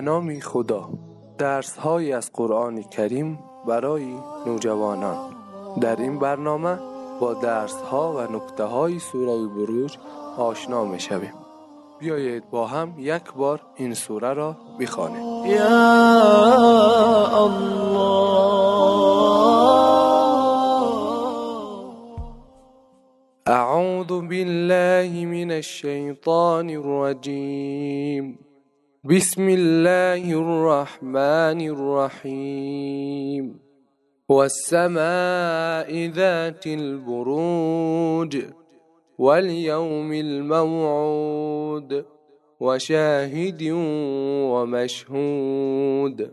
[0.00, 0.88] به نام خدا.
[1.38, 4.14] درس های از قرآن کریم برای
[4.46, 5.34] نوجوانان.
[5.80, 6.78] در این برنامه
[7.20, 9.96] با درس ها و نکته های سوره بروج
[10.38, 11.34] آشنا می شویم
[11.98, 15.46] بیایید با هم یک بار این سوره را بخوانیم.
[15.46, 15.66] یا
[17.36, 18.20] الله.
[23.46, 28.38] اعوذ بالله من الشیطان الرجیم.
[29.04, 33.58] بسم الله الرحمن الرحيم.
[34.28, 38.38] والسماء ذات البروج
[39.18, 42.04] واليوم الموعود
[42.60, 43.62] وشاهد
[44.52, 46.32] ومشهود.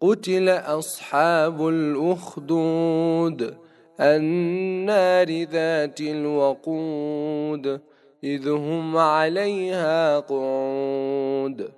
[0.00, 3.56] قتل أصحاب الأخدود
[4.00, 7.80] النار ذات الوقود
[8.24, 11.77] إذ هم عليها قعود.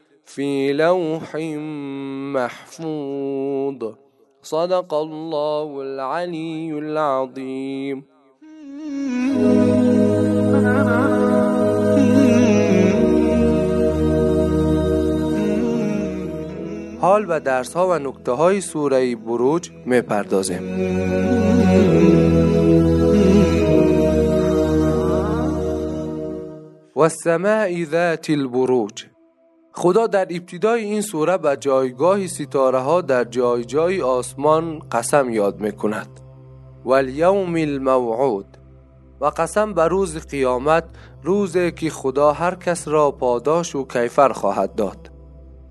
[0.35, 1.35] في لوح
[2.35, 3.93] محفوظ.
[4.41, 8.05] صدق الله العلي العظيم.
[17.01, 20.63] حال و درس ها و نکته های سوره بروج می پردازیم
[26.95, 29.10] و السماء ذات البروج.
[29.73, 35.59] خدا در ابتدای این سوره به جایگاه ستاره ها در جای جای آسمان قسم یاد
[35.59, 36.19] می کند
[36.85, 38.57] والیوم الموعود.
[39.21, 40.83] و قسم به روز قیامت
[41.23, 45.11] روزی که خدا هر کس را پاداش و کیفر خواهد داد.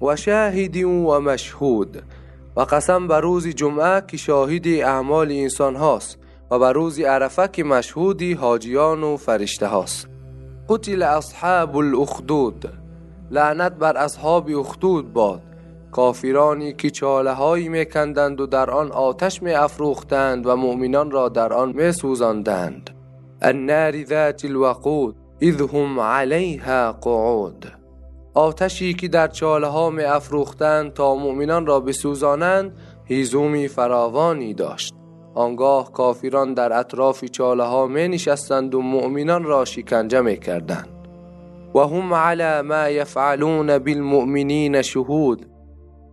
[0.03, 2.03] و شاهد و مشهود.
[2.57, 6.19] و قسم به روز جمعه که شاهد اعمال انسان هاست
[6.51, 10.09] و به روز عرفه که مشهودی حاجیان و فرشته هاست.
[10.69, 12.80] قتل اصحاب الاخدود.
[13.31, 15.43] لعنت بر اصحاب اخدود باد.
[15.93, 21.53] کافرانی که چاله هایی میکندند و در آن آتش می افروختند و مؤمنان را در
[21.53, 22.91] آن می سوزاندند
[23.43, 27.67] النار ذات الوقود اذ هم علیها قعود.
[28.35, 32.73] آتشی که در چاله ها می افروختند تا مؤمنان را بسوزانند
[33.05, 34.95] هیزومی فراوانی داشت.
[35.35, 41.00] آنگاه کافران در اطراف چاله ها می نشستند و مؤمنان را شکنجه می کردند
[41.75, 45.47] و هم على ما یفعلون بالمؤمنین شهود.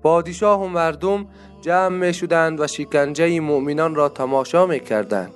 [0.03, 1.27] پادشاه و مردم
[1.61, 5.33] جمع می شدند و شکنجه مؤمنان را تماشا می کردند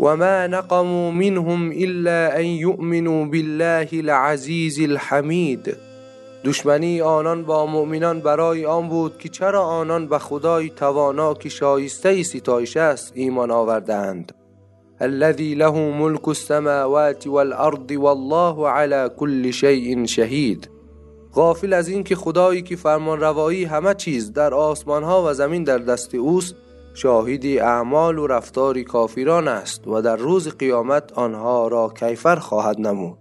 [0.00, 5.76] و ما نقموا منهم الا ان یؤمنوا بالله العزیز الحمید.
[6.44, 12.22] دشمنی آنان با مؤمنان برای آن بود که چرا آنان به خدای توانا که شایسته
[12.22, 14.32] ستایش است ایمان آوردند
[15.02, 20.70] الذي له ملك السماوات والأرض والله على كل شيء شهید
[21.34, 25.64] غافل از این که خدایی که فرمان روایی همه چیز در آسمان ها و زمین
[25.64, 26.54] در دست اوست
[26.94, 33.18] شاهدی اعمال و رفتار کافران است و در روز قیامت آنها را کیفر خواهد نمود.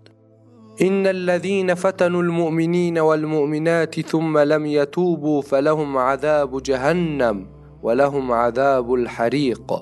[0.81, 7.45] إن الذين فتنوا المؤمنين والمؤمنات ثم لم يتوبوا فلهم عذاب جهنم
[7.83, 9.73] ولهم عذاب الحریق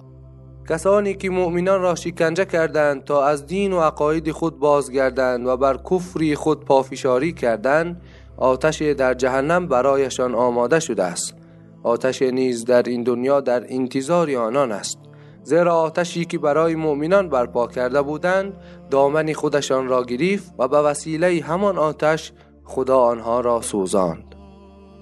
[0.70, 5.78] کسانی که مؤمنان را شکنجه کردند تا از دین و عقاید خود بازگردند و بر
[5.92, 8.02] کفری خود پافشاری کردند
[8.38, 11.36] آتش در جهنم برایشان آماده شده است.
[11.84, 14.98] آتش نیز در این دنیا در انتظار آنان است.
[15.44, 18.54] زیرا آتشی که برای مؤمنان برپا کرده بودند
[18.90, 22.32] دامن خودشان را گرفت و به وسیله همان آتش
[22.64, 24.35] خدا آنها را سوزاند.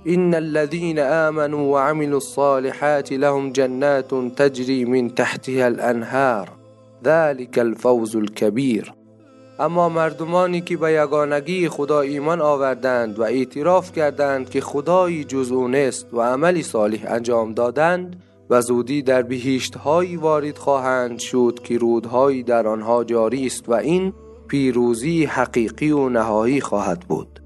[0.05, 6.49] این الذين آمنوا وعملوا الصالحات لهم جنات تجري من تحتها الانهار
[7.03, 8.93] ذلك الفوز الكبير
[9.59, 15.67] اما مردمانی که به یگانگی خدا ایمان آوردند و اعتراف کردند که خدایی جز او
[15.67, 21.77] نیست و عملی صالح انجام دادند و زودی در بهشت هایی وارد خواهند شد که
[21.77, 24.13] رودهایی در آنها جاری است و این
[24.47, 27.42] پیروزی حقیقی و نهایی خواهد بود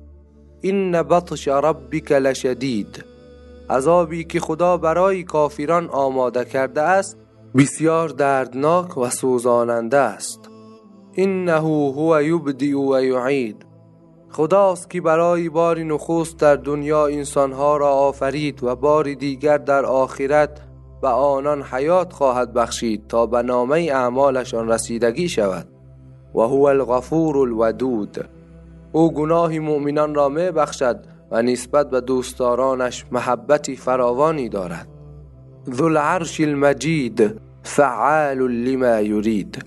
[0.62, 3.06] این بطش ربک لشدید.
[3.70, 7.18] عذابی که خدا برای کافران آماده کرده است
[7.58, 10.50] بسیار دردناک و سوزاننده است.
[11.16, 13.66] انه هو یبدی و یعید.
[14.30, 20.62] خداست که برای بار نخست در دنیا انسانها را آفرید و بار دیگر در آخرت
[21.04, 25.68] و آنان حیات خواهد بخشید تا به نامه اعمالشان رسیدگی شود.
[26.36, 28.37] و هو الغفور الودود.
[28.98, 31.00] او گناه مؤمنان را می بخشد
[31.32, 34.88] و نسبت به دوستدارانش محبتی فراوانی دارد.
[35.74, 39.66] ذو العرش المجید فعال لما یرید.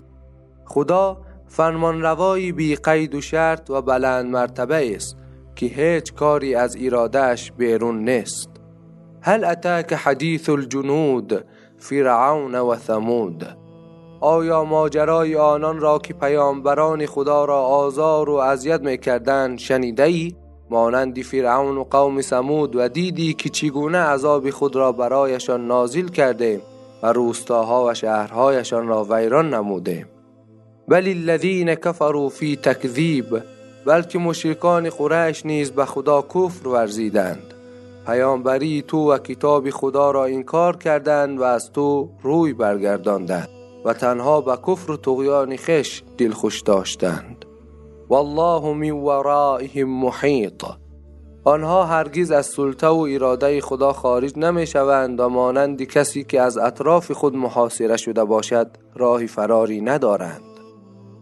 [0.64, 5.16] خدا فرمانروایی بی قید و شرط و بلند مرتبه است
[5.56, 8.50] که هیچ کاری از ایرادهش بیرون نیست.
[9.22, 11.44] هل اتاک حدیث الجنود
[11.78, 13.59] فرعون و ثمود؟
[14.20, 20.34] آیا ماجرای آنان را که پیامبران خدا را آزار و اذیت می‌کردند شنیده ای؟
[20.70, 26.60] مانند فرعون و قوم سمود و دیدی که چگونه عذاب خود را برایشان نازل کرده
[27.02, 30.06] و روستاها و شهرهایشان را ویران نموده.
[30.88, 33.42] بل الذین کفروا فی تکذیب
[33.86, 37.54] بلکه مشرکان قریش نیز به خدا کفر ورزیدند.
[38.06, 43.59] پیامبری تو و کتاب خدا را انکار کردند و از تو روی برگرداندند.
[43.84, 47.44] و تنها به کفر و طغیان خش دلخوش داشتند.
[48.08, 50.64] والله من ورائهم محیط.
[51.44, 56.58] آنها هرگز از سلطه و اراده خدا خارج نمی شوند و مانند کسی که از
[56.58, 60.42] اطراف خود محاصره شده باشد راه فراری ندارند.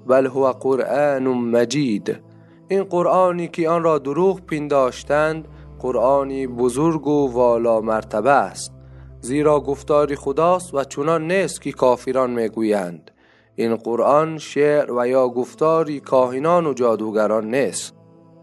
[0.06, 2.20] بل هو قرآن مجید.
[2.68, 8.77] این قرآنی که آن را دروغ پنداشتند قرآنی بزرگ و والا مرتبه است.
[9.20, 13.10] زیرا گفتار خداست و چنان نیست که کافران می‌گویند.
[13.54, 17.94] این قرآن شعر و یا گفتاری کاهنان و جادوگران نیست.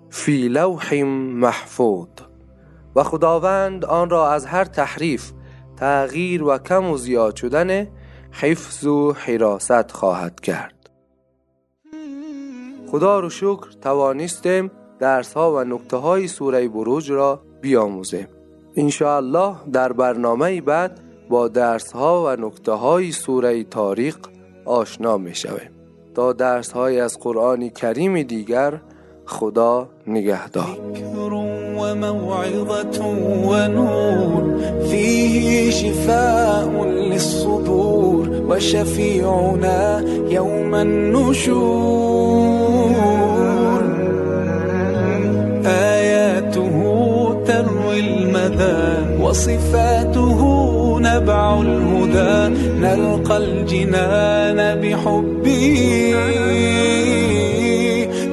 [0.09, 2.07] فی لوح محفوظ.
[2.95, 5.31] و خداوند آن را از هر تحریف
[5.77, 7.87] تغییر و کم و زیاد شدن
[8.31, 10.89] حفظ و حراست خواهد کرد.
[12.87, 18.27] خدا رو شکر توانستیم درس ها و نکته های سوره بروج را بیاموزیم.
[18.75, 20.99] انشاءالله در برنامه بعد
[21.29, 24.17] با درس ها و نکته های سوره تاریق
[24.65, 25.71] آشنا می شویم
[26.15, 28.81] تا درس های از قرآن کریم دیگر
[29.25, 30.77] خدا نگهدار.
[33.49, 34.43] و نور
[34.79, 42.15] فیه شفاء للصدور و شفیعنا یوم النشور.
[49.21, 50.41] وصفاته
[50.99, 52.55] نبع الهدى.
[52.79, 56.15] نلقى الجنان بحبه.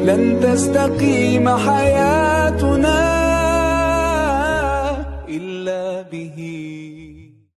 [0.04, 3.01] لن تستقيم حياتنا